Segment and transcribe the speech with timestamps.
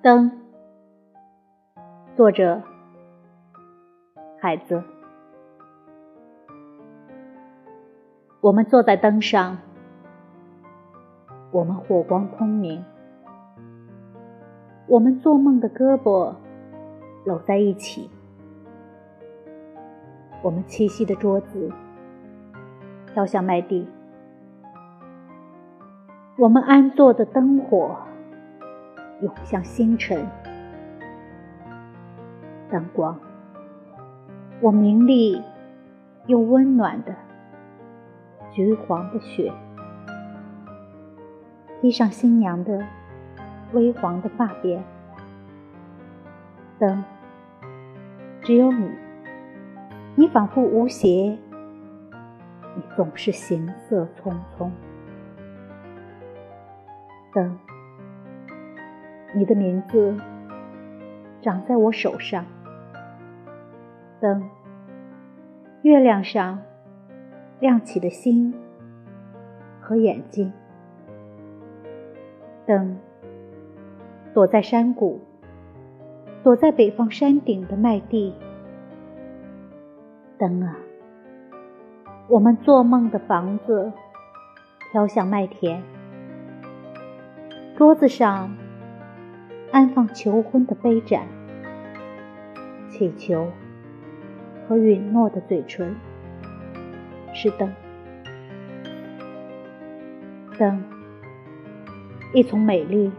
[0.00, 0.30] 灯，
[2.16, 2.62] 作者：
[4.40, 4.82] 海子。
[8.40, 9.58] 我们坐在灯上，
[11.50, 12.84] 我们火光通明，
[14.86, 16.36] 我们做梦的胳膊
[17.24, 18.08] 搂在一起，
[20.42, 21.72] 我们栖息的桌子
[23.12, 23.86] 飘向麦地，
[26.36, 27.96] 我们安坐的灯火。
[29.20, 30.24] 涌向星辰，
[32.70, 33.18] 灯光，
[34.60, 35.42] 我明丽
[36.26, 37.12] 又温暖的
[38.52, 39.52] 橘黄的雪，
[41.80, 42.86] 披上新娘的
[43.72, 44.84] 微黄的发边。
[46.78, 47.02] 灯，
[48.40, 48.88] 只有你，
[50.18, 51.38] 你仿佛无邪，
[52.74, 54.68] 你总是行色匆匆。
[57.32, 57.56] 灯。
[59.32, 60.16] 你的名字
[61.40, 62.44] 长在我手上，
[64.18, 64.42] 灯，
[65.82, 66.58] 月亮上
[67.60, 68.52] 亮起的星
[69.80, 70.52] 和眼睛，
[72.66, 72.98] 灯，
[74.34, 75.20] 躲在山谷，
[76.42, 78.34] 躲在北方山顶的麦地，
[80.38, 80.76] 灯啊，
[82.28, 83.92] 我们做梦的房子
[84.92, 85.82] 飘向麦田，
[87.76, 88.50] 桌子上。
[89.70, 91.26] 安放求婚的杯盏，
[92.88, 93.48] 祈求
[94.66, 95.94] 和允诺的嘴唇，
[97.34, 97.70] 是灯，
[100.58, 100.82] 灯，
[102.32, 103.12] 一丛美丽，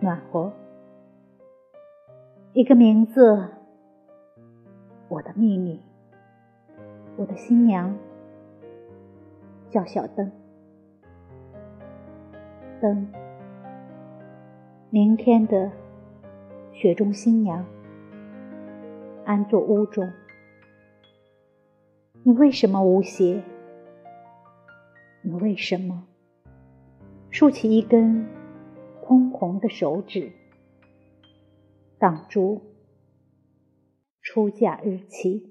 [0.00, 0.50] 暖和，
[2.54, 3.50] 一个名字，
[5.12, 5.78] 我的秘密，
[7.18, 7.94] 我的新娘
[9.68, 10.32] 叫小灯，
[12.80, 13.12] 灯。
[14.88, 15.70] 明天的
[16.72, 17.62] 雪中新娘，
[19.26, 20.10] 安坐屋中。
[22.22, 23.42] 你为什么无邪？
[25.20, 26.04] 你为什么
[27.28, 28.26] 竖起一根
[29.04, 30.32] 通红的手指，
[31.98, 32.62] 挡住
[34.32, 35.42] 出嫁日期？